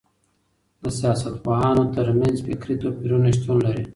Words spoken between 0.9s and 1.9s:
سياستپوهانو